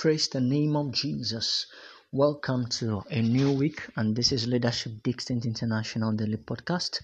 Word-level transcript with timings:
Praise 0.00 0.28
the 0.28 0.40
name 0.40 0.76
of 0.76 0.92
Jesus. 0.92 1.66
Welcome 2.10 2.68
to 2.78 3.02
a 3.10 3.20
new 3.20 3.52
week, 3.52 3.86
and 3.96 4.16
this 4.16 4.32
is 4.32 4.46
Leadership 4.46 5.02
Dixon 5.02 5.42
International 5.44 6.12
Daily 6.12 6.38
Podcast. 6.38 7.02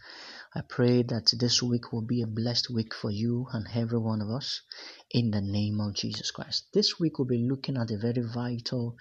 I 0.55 0.63
pray 0.63 1.03
that 1.03 1.31
this 1.39 1.63
week 1.63 1.93
will 1.93 2.07
be 2.07 2.23
a 2.23 2.27
blessed 2.27 2.71
week 2.71 2.95
for 2.95 3.11
you 3.11 3.49
and 3.53 3.67
every 3.75 3.99
one 3.99 4.23
of 4.23 4.31
us 4.31 4.63
in 5.11 5.31
the 5.31 5.43
name 5.43 5.79
of 5.79 5.93
Jesus 5.93 6.31
Christ. 6.31 6.69
This 6.73 6.99
week 6.99 7.19
we'll 7.19 7.29
be 7.29 7.47
looking 7.47 7.77
at 7.77 7.91
a 7.91 7.99
very 7.99 8.23
vital 8.23 8.97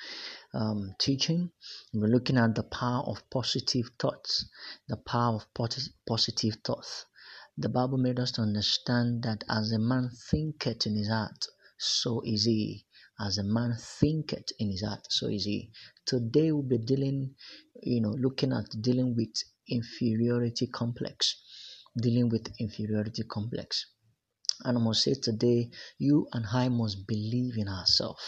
um, 0.53 0.93
teaching. 0.99 1.51
We're 1.93 2.07
looking 2.07 2.37
at 2.37 2.53
the 2.53 2.63
power 2.63 3.03
of 3.07 3.29
positive 3.29 3.91
thoughts, 3.97 4.43
the 4.89 4.97
power 4.97 5.35
of 5.35 5.45
positive 6.05 6.55
thoughts. 6.65 7.05
The 7.57 7.69
Bible 7.69 7.97
made 7.97 8.19
us 8.19 8.33
to 8.33 8.41
understand 8.41 9.23
that 9.23 9.45
as 9.49 9.71
a 9.71 9.79
man 9.79 10.09
thinketh 10.09 10.85
in 10.85 10.97
his 10.97 11.07
heart, 11.07 11.45
so 11.77 12.21
is 12.25 12.43
he. 12.43 12.84
As 13.19 13.37
a 13.37 13.43
man 13.43 13.77
thinketh 13.79 14.51
in 14.59 14.71
his 14.71 14.81
heart, 14.81 15.07
so 15.09 15.27
is 15.27 15.45
he. 15.45 15.71
Today 16.05 16.51
we'll 16.51 16.63
be 16.63 16.77
dealing, 16.77 17.35
you 17.81 18.01
know, 18.01 18.11
looking 18.11 18.51
at 18.51 18.69
dealing 18.81 19.15
with 19.15 19.33
inferiority 19.69 20.67
complex. 20.67 21.35
Dealing 21.97 22.27
with 22.27 22.53
inferiority 22.59 23.23
complex. 23.23 23.85
And 24.63 24.77
I 24.77 24.81
must 24.81 25.03
say 25.03 25.13
today, 25.13 25.71
you 25.97 26.27
and 26.33 26.45
I 26.51 26.69
must 26.69 27.07
believe 27.07 27.57
in 27.57 27.69
ourselves. 27.69 28.23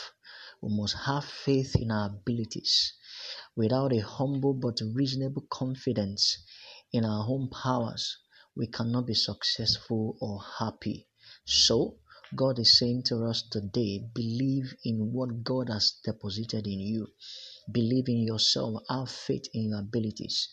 We 0.61 0.75
must 0.75 0.95
have 1.05 1.25
faith 1.25 1.75
in 1.75 1.91
our 1.91 2.07
abilities. 2.07 2.93
Without 3.55 3.93
a 3.93 3.99
humble 3.99 4.53
but 4.53 4.79
reasonable 4.93 5.47
confidence 5.49 6.37
in 6.93 7.03
our 7.03 7.25
own 7.27 7.49
powers, 7.49 8.17
we 8.55 8.67
cannot 8.67 9.05
be 9.05 9.13
successful 9.13 10.17
or 10.21 10.41
happy. 10.59 11.07
So, 11.45 11.99
God 12.35 12.59
is 12.59 12.77
saying 12.77 13.03
to 13.07 13.25
us 13.25 13.43
today 13.49 14.03
believe 14.13 14.75
in 14.83 15.13
what 15.13 15.43
God 15.43 15.69
has 15.69 15.99
deposited 16.03 16.67
in 16.67 16.79
you. 16.79 17.07
Believe 17.71 18.09
in 18.09 18.19
yourself, 18.19 18.83
have 18.89 19.09
faith 19.09 19.45
in 19.53 19.69
your 19.69 19.79
abilities. 19.79 20.49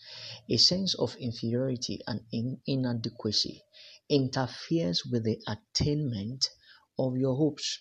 A 0.48 0.56
sense 0.56 0.94
of 0.94 1.16
inferiority 1.16 2.00
and 2.06 2.20
inadequacy 2.66 3.62
interferes 4.08 5.04
with 5.04 5.24
the 5.24 5.40
attainment 5.46 6.48
of 6.98 7.16
your 7.16 7.34
hopes. 7.36 7.80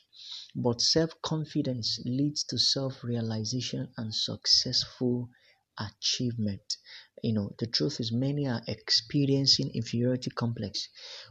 But 0.55 0.81
self 0.81 1.11
confidence 1.21 1.99
leads 2.05 2.43
to 2.45 2.57
self 2.57 3.03
realization 3.03 3.91
and 3.97 4.13
successful 4.13 5.29
achievement. 5.79 6.77
You 7.23 7.33
know, 7.33 7.55
the 7.57 7.67
truth 7.67 7.99
is, 7.99 8.11
many 8.11 8.47
are 8.47 8.61
experiencing 8.67 9.71
inferiority 9.73 10.29
complex, 10.29 10.87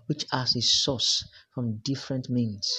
which 0.07 0.25
has 0.31 0.57
its 0.57 0.83
source 0.83 1.25
from 1.55 1.79
different 1.85 2.31
means, 2.31 2.71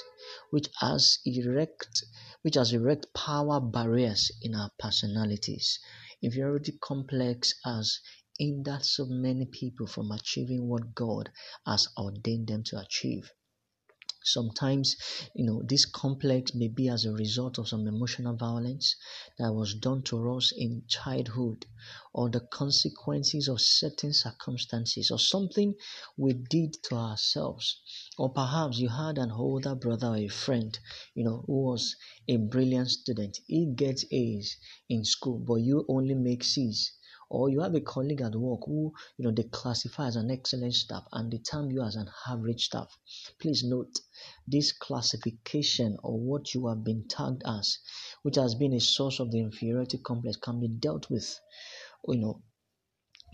which 0.49 0.67
has 0.79 1.19
erect, 1.25 2.03
which 2.41 2.55
has 2.55 2.73
erect 2.73 3.13
power 3.13 3.61
barriers 3.61 4.31
in 4.41 4.55
our 4.55 4.71
personalities. 4.79 5.79
Inferiority 6.21 6.77
complex 6.81 7.53
has 7.63 7.99
hindered 8.39 8.83
so 8.83 9.05
many 9.05 9.45
people 9.45 9.85
from 9.85 10.11
achieving 10.11 10.67
what 10.67 10.95
God 10.95 11.29
has 11.67 11.87
ordained 11.97 12.47
them 12.47 12.63
to 12.63 12.79
achieve. 12.79 13.31
Sometimes, 14.25 14.95
you 15.35 15.45
know, 15.45 15.61
this 15.63 15.85
complex 15.85 16.55
may 16.55 16.69
be 16.69 16.87
as 16.87 17.03
a 17.05 17.11
result 17.11 17.57
of 17.57 17.67
some 17.67 17.87
emotional 17.87 18.35
violence 18.35 18.95
that 19.37 19.53
was 19.53 19.73
done 19.75 20.01
to 20.03 20.31
us 20.35 20.53
in 20.55 20.83
childhood, 20.87 21.65
or 22.13 22.29
the 22.29 22.39
consequences 22.39 23.47
of 23.49 23.59
certain 23.59 24.13
circumstances, 24.13 25.11
or 25.11 25.19
something 25.19 25.75
we 26.17 26.33
did 26.33 26.77
to 26.83 26.95
ourselves. 26.95 27.81
Or 28.17 28.31
perhaps 28.31 28.77
you 28.77 28.89
had 28.89 29.17
an 29.17 29.31
older 29.31 29.75
brother 29.75 30.07
or 30.07 30.17
a 30.17 30.27
friend, 30.29 30.77
you 31.13 31.23
know, 31.25 31.43
who 31.45 31.63
was 31.65 31.95
a 32.27 32.37
brilliant 32.37 32.91
student. 32.91 33.39
He 33.45 33.73
gets 33.75 34.05
A's 34.11 34.55
in 34.87 35.03
school, 35.03 35.39
but 35.39 35.55
you 35.55 35.85
only 35.89 36.15
make 36.15 36.43
C's 36.43 36.93
or 37.33 37.49
you 37.49 37.61
have 37.61 37.73
a 37.73 37.81
colleague 37.81 38.21
at 38.21 38.35
work 38.35 38.59
who 38.67 38.93
you 39.17 39.25
know 39.25 39.31
they 39.31 39.41
classify 39.41 40.05
as 40.05 40.15
an 40.15 40.29
excellent 40.29 40.71
staff 40.71 41.03
and 41.13 41.31
they 41.31 41.39
term 41.39 41.71
you 41.71 41.81
as 41.81 41.95
an 41.95 42.07
average 42.27 42.65
staff. 42.65 42.95
Please 43.39 43.63
note 43.63 43.99
this 44.47 44.71
classification 44.71 45.97
or 46.03 46.19
what 46.19 46.53
you 46.53 46.67
have 46.67 46.83
been 46.83 47.07
tagged 47.07 47.41
as 47.43 47.79
which 48.21 48.35
has 48.35 48.53
been 48.53 48.73
a 48.73 48.79
source 48.79 49.19
of 49.19 49.31
the 49.31 49.39
inferiority 49.39 49.97
complex 49.97 50.37
can 50.37 50.59
be 50.59 50.67
dealt 50.67 51.09
with 51.09 51.39
you 52.07 52.19
know 52.19 52.43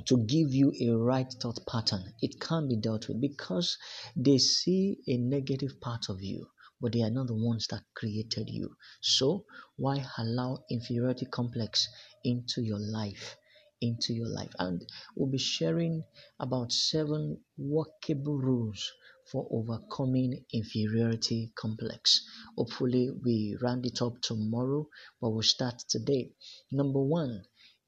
to 0.05 0.17
give 0.25 0.53
you 0.53 0.71
a 0.79 0.91
right 0.97 1.35
thought 1.41 1.59
pattern. 1.67 2.13
It 2.21 2.39
can 2.39 2.69
be 2.69 2.77
dealt 2.77 3.09
with 3.09 3.19
because 3.19 3.77
they 4.15 4.37
see 4.37 4.99
a 5.09 5.17
negative 5.17 5.81
part 5.81 6.07
of 6.07 6.23
you 6.23 6.47
but 6.79 6.93
they 6.93 7.01
are 7.01 7.11
not 7.11 7.27
the 7.27 7.35
ones 7.35 7.67
that 7.67 7.83
created 7.95 8.47
you. 8.49 8.77
So 9.01 9.43
why 9.75 10.05
allow 10.17 10.63
inferiority 10.69 11.25
complex 11.25 11.89
into 12.23 12.61
your 12.61 12.79
life 12.79 13.35
into 13.81 14.13
your 14.13 14.27
life. 14.27 14.53
And 14.59 14.85
we'll 15.15 15.29
be 15.29 15.37
sharing 15.37 16.03
about 16.39 16.71
seven 16.71 17.39
workable 17.57 18.37
rules 18.37 18.91
for 19.31 19.47
overcoming 19.51 20.45
inferiority 20.53 21.51
complex. 21.55 22.25
Hopefully, 22.57 23.11
we 23.23 23.57
round 23.61 23.85
it 23.85 24.01
up 24.01 24.21
tomorrow, 24.21 24.87
but 25.21 25.29
we'll 25.29 25.43
start 25.43 25.79
today. 25.87 26.31
Number 26.71 27.01
one, 27.01 27.43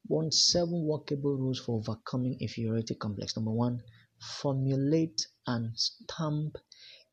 one 0.08 0.32
seven 0.32 0.86
workable 0.86 1.36
rules 1.36 1.60
for 1.60 1.80
overcoming 1.80 2.38
inferiority 2.40 2.96
complex. 2.96 3.36
Number 3.36 3.52
one, 3.52 3.82
formulate 4.20 5.28
and 5.48 5.72
stamp 5.78 6.58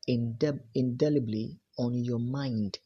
indel- 0.09 0.63
indelibly 0.75 1.59
on 1.77 1.93
your 2.03 2.19
mind 2.19 2.77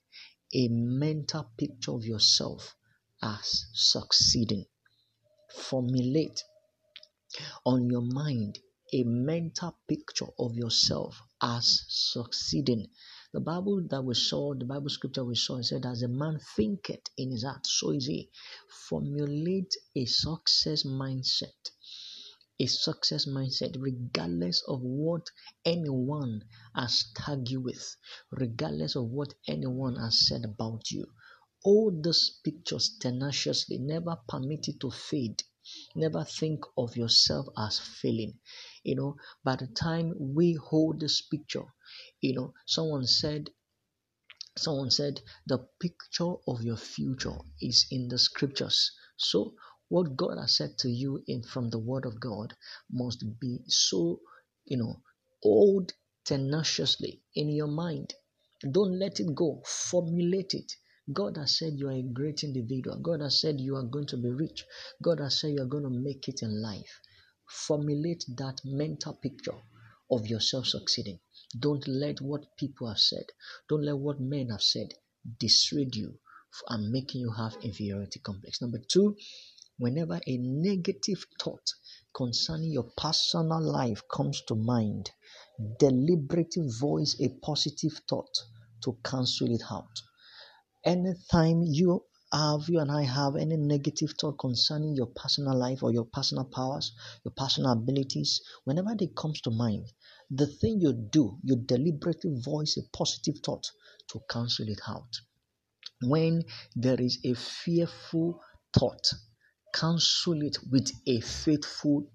a 0.54 0.68
mental 0.70 1.50
picture 1.58 1.92
of 1.92 2.06
yourself 2.06 2.76
as 3.22 3.66
succeeding 3.74 4.66
formulate 5.56 6.44
on 7.66 7.90
your 7.90 8.02
mind 8.02 8.60
a 8.94 9.04
mental 9.04 9.76
picture 9.88 10.28
of 10.40 10.56
yourself 10.56 11.20
as 11.42 11.84
succeeding. 11.88 12.88
The 13.34 13.40
Bible 13.40 13.84
that 13.90 14.04
we 14.04 14.14
saw, 14.14 14.54
the 14.54 14.66
Bible 14.66 14.90
scripture 14.90 15.26
we 15.26 15.36
saw, 15.36 15.58
it 15.58 15.64
said, 15.66 15.86
As 15.86 16.04
a 16.04 16.08
man 16.08 16.40
thinketh 16.56 17.08
in 17.18 17.32
his 17.32 17.44
heart, 17.44 17.66
so 17.66 17.92
is 17.92 18.06
he. 18.06 18.30
Formulate 18.88 19.74
a 19.96 20.06
success 20.06 20.84
mindset. 20.84 21.72
A 22.60 22.68
success 22.68 23.26
mindset, 23.26 23.76
regardless 23.80 24.64
of 24.68 24.82
what 24.82 25.28
anyone 25.66 26.44
has 26.76 27.06
tagged 27.16 27.50
you 27.50 27.62
with, 27.62 27.96
regardless 28.32 28.96
of 28.96 29.06
what 29.06 29.34
anyone 29.48 29.96
has 29.96 30.28
said 30.28 30.46
about 30.46 30.92
you. 30.92 31.08
Hold 31.64 32.04
these 32.04 32.40
pictures 32.44 32.98
tenaciously. 33.00 33.78
Never 33.78 34.18
permit 34.28 34.68
it 34.68 34.80
to 34.82 34.92
fade. 34.92 35.44
Never 35.96 36.26
think 36.26 36.66
of 36.78 36.98
yourself 36.98 37.48
as 37.58 37.80
failing. 37.80 38.40
You 38.84 38.96
know, 38.96 39.16
by 39.46 39.56
the 39.56 39.68
time 39.68 40.14
we 40.18 40.54
hold 40.54 41.00
this 41.00 41.22
picture, 41.22 41.64
you 42.20 42.34
know, 42.34 42.54
someone 42.66 43.08
said, 43.08 43.50
someone 44.58 44.92
said, 44.92 45.22
the 45.48 45.60
picture 45.80 46.34
of 46.48 46.64
your 46.64 46.76
future 46.76 47.38
is 47.62 47.86
in 47.92 48.10
the 48.10 48.18
scriptures. 48.20 48.92
So, 49.16 49.56
what 49.88 50.18
God 50.18 50.38
has 50.38 50.58
said 50.58 50.78
to 50.80 50.90
you 50.90 51.24
in 51.28 51.44
from 51.44 51.70
the 51.70 51.80
Word 51.80 52.06
of 52.06 52.20
God 52.20 52.56
must 52.92 53.24
be 53.40 53.60
so, 53.68 54.20
you 54.66 54.78
know, 54.78 55.02
hold 55.42 55.94
tenaciously 56.26 57.22
in 57.36 57.50
your 57.50 57.68
mind. 57.68 58.14
Don't 58.70 59.00
let 59.00 59.20
it 59.22 59.34
go. 59.34 59.62
Formulate 59.66 60.54
it. 60.54 60.74
God 61.12 61.36
has 61.36 61.58
said 61.58 61.74
you 61.76 61.90
are 61.90 61.92
a 61.92 62.02
great 62.02 62.44
individual. 62.44 62.98
God 62.98 63.20
has 63.20 63.42
said 63.42 63.60
you 63.60 63.76
are 63.76 63.84
going 63.84 64.06
to 64.08 64.16
be 64.18 64.30
rich. 64.30 64.66
God 65.02 65.20
has 65.20 65.38
said 65.42 65.52
you 65.52 65.62
are 65.62 65.66
going 65.66 65.84
to 65.84 65.90
make 65.90 66.30
it 66.30 66.42
in 66.42 66.62
life. 66.62 67.02
Formulate 67.50 68.24
that 68.38 68.62
mental 68.64 69.14
picture 69.16 69.62
of 70.10 70.26
yourself 70.28 70.66
succeeding. 70.66 71.20
Don't 71.60 71.86
let 71.90 72.22
what 72.22 72.56
people 72.58 72.88
have 72.88 73.00
said, 73.00 73.26
don't 73.68 73.84
let 73.84 73.98
what 73.98 74.22
men 74.22 74.48
have 74.50 74.62
said 74.62 74.94
dissuade 75.40 75.94
you 75.94 76.18
and 76.70 76.90
making 76.90 77.20
you 77.20 77.32
have 77.32 77.58
inferiority 77.62 78.22
complex. 78.22 78.62
Number 78.62 78.80
two, 78.90 79.18
whenever 79.78 80.22
a 80.26 80.38
negative 80.38 81.26
thought 81.42 81.70
concerning 82.16 82.72
your 82.72 82.90
personal 82.96 83.62
life 83.62 84.02
comes 84.10 84.42
to 84.48 84.56
mind, 84.56 85.12
deliberately 85.80 86.66
voice 86.80 87.18
a 87.20 87.28
positive 87.42 88.00
thought 88.08 88.38
to 88.86 88.98
cancel 89.04 89.54
it 89.54 89.64
out 89.70 89.90
anytime 90.86 91.64
you 91.64 92.04
have 92.34 92.68
you 92.68 92.80
and 92.80 92.92
I 92.92 93.04
have 93.04 93.36
any 93.36 93.58
negative 93.58 94.16
thought 94.20 94.40
concerning 94.40 94.96
your 94.96 95.06
personal 95.06 95.56
life 95.56 95.84
or 95.84 95.92
your 95.92 96.06
personal 96.06 96.46
powers, 96.46 96.92
your 97.24 97.32
personal 97.38 97.72
abilities, 97.72 98.42
whenever 98.64 98.96
they 98.98 99.08
comes 99.16 99.40
to 99.42 99.52
mind, 99.52 99.92
the 100.32 100.48
thing 100.48 100.82
you 100.82 100.94
do, 100.94 101.38
you 101.44 101.58
deliberately 101.58 102.34
voice 102.44 102.78
a 102.78 102.98
positive 102.98 103.36
thought 103.46 103.70
to 104.10 104.20
cancel 104.30 104.68
it 104.68 104.82
out. 104.88 105.20
When 106.02 106.44
there 106.76 107.00
is 107.00 107.20
a 107.24 107.36
fearful 107.36 108.42
thought, 108.78 109.08
cancel 109.74 110.42
it 110.42 110.58
with 110.72 110.90
a 111.06 111.22
faithful 111.22 112.08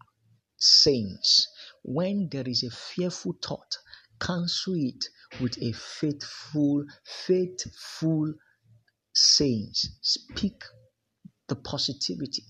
sayings. 0.57 1.47
When 1.85 2.29
there 2.31 2.49
is 2.49 2.65
a 2.65 2.71
fearful 2.71 3.37
thought, 3.41 3.79
cancel 4.21 4.75
it 4.75 5.05
with 5.41 5.57
a 5.63 5.73
faithful, 5.73 6.85
faithful 7.05 8.35
sayings, 9.19 9.99
speak 10.01 10.63
the 11.49 11.57
positivity 11.57 12.45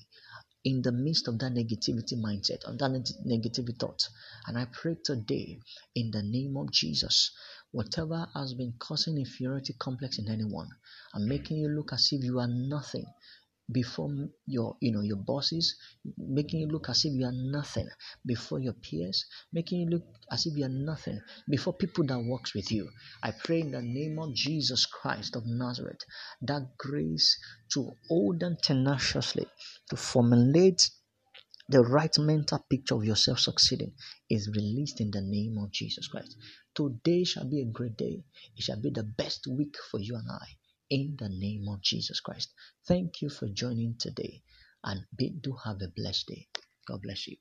in 0.65 0.83
the 0.83 0.93
midst 0.93 1.29
of 1.29 1.39
that 1.39 1.53
negativity 1.53 2.15
mindset, 2.15 2.65
of 2.65 2.79
that 2.79 2.91
negativity 3.27 3.79
thought. 3.79 4.03
And 4.47 4.59
I 4.59 4.67
pray 4.67 4.97
today 5.05 5.61
in 5.95 6.11
the 6.11 6.23
name 6.23 6.57
of 6.57 6.73
Jesus, 6.73 7.31
whatever 7.71 8.27
has 8.35 8.55
been 8.55 8.75
causing 8.79 9.19
inferiority 9.19 9.75
complex 9.79 10.19
in 10.19 10.29
anyone 10.29 10.69
and 11.15 11.27
making 11.27 11.59
you 11.59 11.69
look 11.69 11.93
as 11.93 12.09
if 12.13 12.25
you 12.25 12.39
are 12.39 12.49
nothing, 12.49 13.07
before 13.71 14.09
your 14.47 14.77
you 14.81 14.93
know 14.93 15.03
your 15.03 15.17
bosses 15.19 15.77
making 16.17 16.61
you 16.61 16.69
look 16.69 16.89
as 16.89 17.05
if 17.05 17.13
you 17.13 17.25
are 17.27 17.33
nothing 17.35 17.87
before 18.25 18.59
your 18.59 18.73
peers 18.73 19.27
making 19.53 19.81
you 19.81 19.89
look 19.91 20.05
as 20.33 20.47
if 20.47 20.57
you 20.57 20.65
are 20.65 20.71
nothing 20.71 21.21
before 21.51 21.75
people 21.75 22.05
that 22.07 22.19
works 22.19 22.55
with 22.55 22.73
you 22.73 22.89
i 23.23 23.31
pray 23.45 23.61
in 23.61 23.71
the 23.71 23.83
name 23.83 24.19
of 24.19 24.35
jesus 24.35 24.87
christ 24.87 25.37
of 25.37 25.43
nazareth 25.45 26.01
that 26.41 26.63
grace 26.79 27.39
to 27.71 27.91
hold 28.09 28.41
them 28.41 28.57
tenaciously 28.63 29.47
to 29.91 29.97
formulate 29.97 30.91
the 31.69 31.83
right 31.83 32.19
mental 32.19 32.65
picture 32.71 32.95
of 32.95 33.05
yourself 33.05 33.39
succeeding 33.39 33.93
is 34.31 34.49
released 34.57 35.03
in 35.03 35.11
the 35.11 35.21
name 35.21 35.59
of 35.63 35.71
Jesus 35.71 36.09
Christ. 36.09 36.35
Today 36.75 37.25
shall 37.25 37.45
be 37.45 37.61
a 37.61 37.67
great 37.67 37.95
day. 37.95 38.25
It 38.57 38.63
shall 38.63 38.81
be 38.81 38.89
the 38.89 39.03
best 39.03 39.47
week 39.47 39.77
for 39.91 40.01
you 40.01 40.17
and 40.17 40.31
I 40.31 40.47
in 40.91 41.17
the 41.19 41.29
name 41.31 41.67
of 41.71 41.83
Jesus 41.83 42.21
Christ. 42.21 42.53
Thank 42.89 43.23
you 43.23 43.31
for 43.31 43.49
joining 43.49 43.97
today 43.99 44.43
and 44.85 45.03
be, 45.17 45.31
do 45.31 45.57
have 45.65 45.79
a 45.83 45.89
blessed 45.97 46.29
day. 46.29 46.49
God 46.89 47.03
bless 47.03 47.29
you. 47.29 47.37